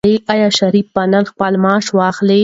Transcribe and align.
آیا 0.33 0.49
شریف 0.59 0.87
به 0.95 1.03
نن 1.11 1.23
خپل 1.31 1.53
معاش 1.63 1.87
واخلي؟ 1.99 2.39